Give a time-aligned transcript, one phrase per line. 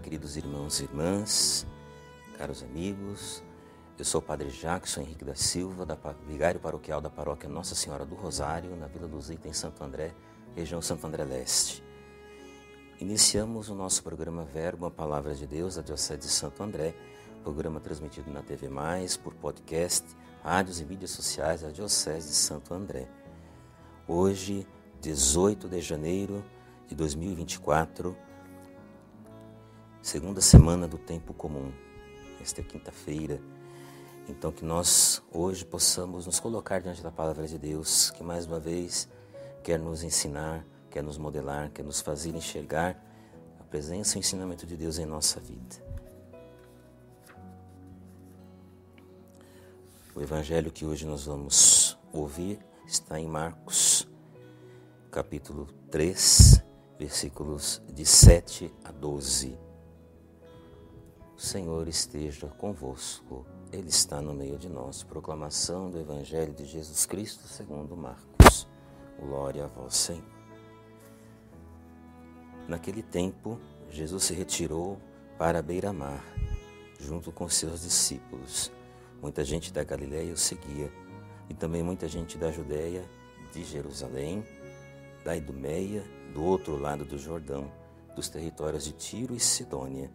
[0.00, 1.66] queridos irmãos e irmãs,
[2.38, 3.44] caros amigos.
[3.98, 5.96] Eu sou o Padre Jackson Henrique da Silva, da
[6.26, 10.14] vigário paroquial da paróquia Nossa Senhora do Rosário, na Vila dos Itens, Santo André,
[10.56, 11.84] região Santo André Leste.
[12.98, 16.94] Iniciamos o nosso programa Verbo, a Palavra de Deus, da Diocese de Santo André,
[17.42, 20.06] programa transmitido na TV Mais, por podcast,
[20.42, 23.06] rádios e mídias sociais da Diocese de Santo André.
[24.08, 24.66] Hoje,
[25.02, 26.42] 18 de janeiro
[26.88, 28.16] de 2024,
[30.02, 31.72] segunda semana do tempo comum.
[32.40, 33.40] Esta é quinta-feira.
[34.28, 38.58] Então que nós hoje possamos nos colocar diante da palavra de Deus, que mais uma
[38.58, 39.08] vez
[39.62, 43.02] quer nos ensinar, quer nos modelar, quer nos fazer enxergar
[43.58, 45.90] a presença e o ensinamento de Deus em nossa vida.
[50.14, 54.08] O evangelho que hoje nós vamos ouvir está em Marcos,
[55.10, 56.62] capítulo 3,
[56.98, 59.69] versículos de 7 a 12.
[61.40, 65.02] Senhor esteja convosco, Ele está no meio de nós.
[65.02, 68.68] Proclamação do Evangelho de Jesus Cristo segundo Marcos.
[69.18, 70.22] Glória a vós, Senhor.
[72.68, 75.00] Naquele tempo, Jesus se retirou
[75.38, 76.22] para a beira-mar,
[77.00, 78.70] junto com seus discípulos.
[79.22, 80.92] Muita gente da Galiléia o seguia,
[81.48, 83.02] e também muita gente da Judéia,
[83.50, 84.44] de Jerusalém,
[85.24, 86.04] da Idumeia,
[86.34, 87.72] do outro lado do Jordão,
[88.14, 90.10] dos territórios de Tiro e Sidônia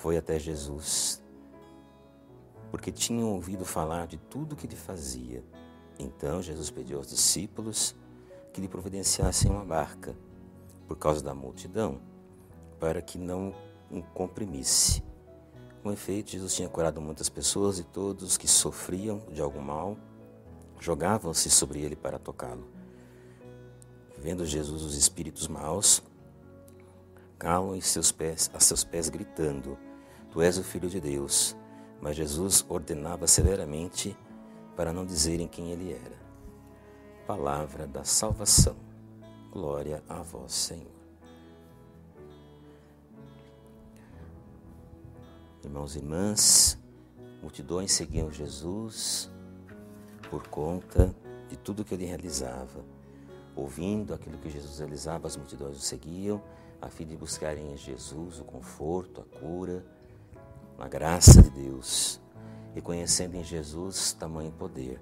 [0.00, 1.22] foi até Jesus,
[2.70, 5.44] porque tinham ouvido falar de tudo que ele fazia.
[5.98, 7.94] Então Jesus pediu aos discípulos
[8.50, 10.16] que lhe providenciassem uma barca,
[10.88, 12.00] por causa da multidão,
[12.78, 13.54] para que não
[13.90, 15.02] o comprimisse.
[15.82, 19.98] Com efeito, Jesus tinha curado muitas pessoas e todos que sofriam de algum mal
[20.80, 22.66] jogavam-se sobre ele para tocá-lo.
[24.16, 26.02] Vendo Jesus os espíritos maus,
[27.38, 29.76] calam seus pés, a seus pés gritando:
[30.30, 31.56] Tu és o Filho de Deus.
[32.00, 34.16] Mas Jesus ordenava severamente
[34.76, 36.18] para não dizerem quem ele era.
[37.26, 38.76] Palavra da salvação.
[39.50, 41.00] Glória a vós, Senhor.
[45.62, 46.78] Irmãos e irmãs,
[47.42, 49.30] multidões seguiam Jesus
[50.30, 51.14] por conta
[51.48, 52.82] de tudo que ele realizava.
[53.54, 56.40] Ouvindo aquilo que Jesus realizava, as multidões o seguiam,
[56.80, 59.84] a fim de buscarem em Jesus o conforto, a cura
[60.90, 62.20] graça de Deus,
[62.74, 65.00] reconhecendo em Jesus tamanho poder.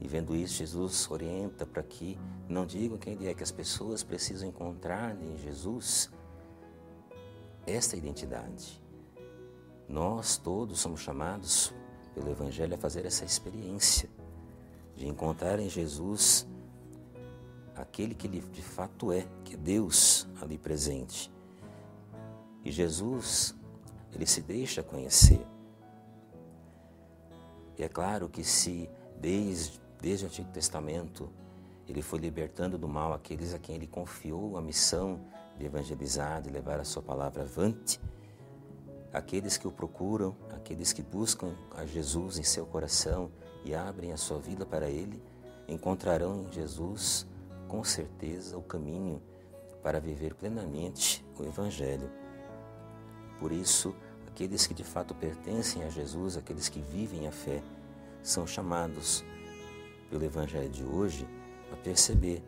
[0.00, 2.16] E vendo isso, Jesus orienta para que
[2.48, 6.08] não digam quem é, que as pessoas precisam encontrar em Jesus
[7.66, 8.80] esta identidade.
[9.88, 11.74] Nós todos somos chamados
[12.14, 14.08] pelo Evangelho a fazer essa experiência
[14.94, 16.46] de encontrar em Jesus
[17.74, 21.32] aquele que ele de fato é, que é Deus ali presente.
[22.64, 23.56] E Jesus
[24.14, 25.44] ele se deixa conhecer.
[27.78, 31.30] E é claro que se desde, desde o Antigo Testamento
[31.88, 35.20] ele foi libertando do mal aqueles a quem ele confiou a missão
[35.58, 38.00] de evangelizar, de levar a sua palavra avante,
[39.12, 43.30] aqueles que o procuram, aqueles que buscam a Jesus em seu coração
[43.64, 45.22] e abrem a sua vida para ele,
[45.68, 47.26] encontrarão em Jesus
[47.68, 49.22] com certeza o caminho
[49.82, 52.21] para viver plenamente o Evangelho.
[53.42, 53.92] Por isso,
[54.28, 57.60] aqueles que de fato pertencem a Jesus, aqueles que vivem a fé,
[58.22, 59.24] são chamados
[60.08, 61.26] pelo Evangelho de hoje
[61.72, 62.40] a perceber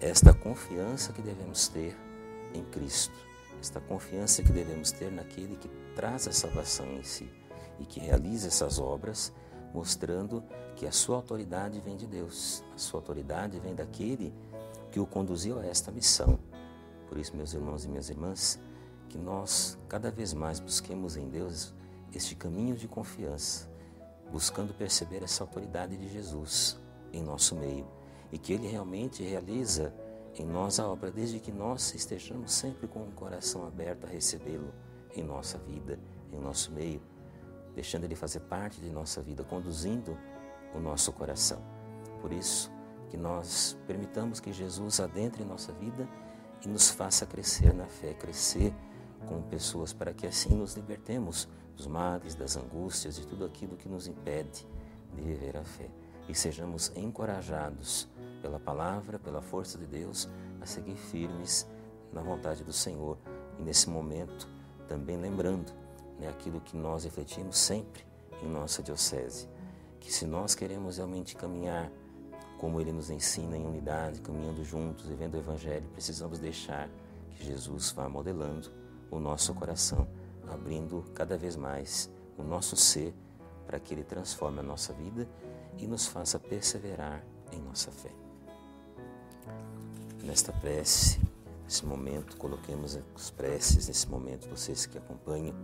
[0.00, 1.94] esta confiança que devemos ter
[2.54, 3.14] em Cristo,
[3.60, 7.30] esta confiança que devemos ter naquele que traz a salvação em si
[7.78, 9.34] e que realiza essas obras,
[9.74, 10.42] mostrando
[10.76, 14.32] que a sua autoridade vem de Deus, a sua autoridade vem daquele
[14.90, 16.38] que o conduziu a esta missão.
[17.06, 18.58] Por isso, meus irmãos e minhas irmãs,
[19.12, 21.74] que nós cada vez mais busquemos em Deus
[22.14, 23.70] este caminho de confiança,
[24.30, 26.80] buscando perceber essa autoridade de Jesus
[27.12, 27.86] em nosso meio
[28.32, 29.94] e que Ele realmente realiza
[30.34, 34.72] em nós a obra, desde que nós estejamos sempre com o coração aberto a recebê-lo
[35.14, 36.00] em nossa vida,
[36.32, 37.02] em nosso meio,
[37.74, 40.16] deixando Ele fazer parte de nossa vida, conduzindo
[40.74, 41.62] o nosso coração.
[42.22, 42.72] Por isso,
[43.10, 46.08] que nós permitamos que Jesus adentre em nossa vida
[46.64, 48.72] e nos faça crescer na fé, crescer
[49.22, 53.88] com pessoas para que assim nos libertemos dos males, das angústias, de tudo aquilo que
[53.88, 54.66] nos impede
[55.14, 55.88] de viver a fé.
[56.28, 58.08] E sejamos encorajados
[58.40, 60.28] pela palavra, pela força de Deus
[60.60, 61.66] a seguir firmes
[62.12, 63.18] na vontade do Senhor.
[63.58, 64.48] E nesse momento
[64.88, 65.72] também lembrando
[66.18, 68.04] né, aquilo que nós refletimos sempre
[68.42, 69.48] em nossa diocese,
[70.00, 71.90] que se nós queremos realmente caminhar
[72.58, 76.88] como Ele nos ensina em unidade, caminhando juntos, vivendo o Evangelho, precisamos deixar
[77.30, 78.70] que Jesus vá modelando
[79.12, 80.08] o nosso coração,
[80.50, 83.14] abrindo cada vez mais o nosso ser
[83.66, 85.28] para que Ele transforme a nossa vida
[85.78, 87.22] e nos faça perseverar
[87.52, 88.10] em nossa fé.
[90.24, 91.20] Nesta prece,
[91.64, 95.54] nesse momento, coloquemos as preces nesse momento, vocês que acompanham,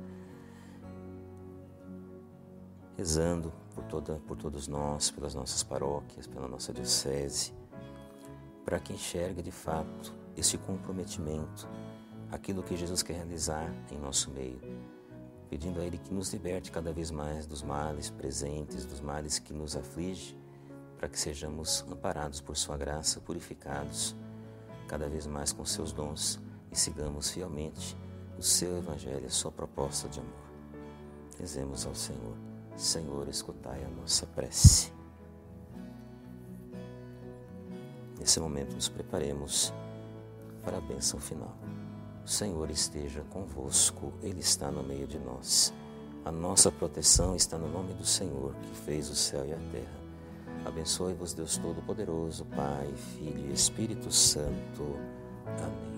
[2.97, 7.55] rezando por, toda, por todos nós, pelas nossas paróquias, pela nossa diocese,
[8.65, 11.69] para que enxergue de fato esse comprometimento,
[12.31, 14.61] aquilo que Jesus quer realizar em nosso meio,
[15.49, 19.53] pedindo a Ele que nos liberte cada vez mais dos males presentes, dos males que
[19.53, 20.37] nos afligem,
[20.97, 24.17] para que sejamos amparados por Sua graça, purificados
[24.89, 26.41] cada vez mais com Seus dons
[26.73, 27.97] e sigamos fielmente
[28.39, 30.33] o Seu Evangelho, a Sua proposta de amor.
[31.39, 32.37] Rezemos ao Senhor.
[32.77, 34.93] Senhor, escutai a nossa prece.
[38.19, 39.73] Nesse momento, nos preparemos
[40.63, 41.57] para a bênção final.
[42.29, 45.73] O Senhor esteja convosco, Ele está no meio de nós.
[46.27, 49.99] A nossa proteção está no nome do Senhor, que fez o céu e a terra.
[50.67, 54.95] Abençoe-vos, Deus Todo-Poderoso, Pai, Filho e Espírito Santo.
[55.47, 55.98] Amém.